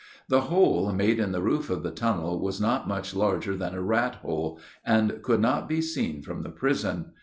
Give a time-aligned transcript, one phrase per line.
[0.29, 3.83] The hole made in the roof of the tunnel was not much larger than a
[3.83, 7.11] rat hole and could not be seen from the prison.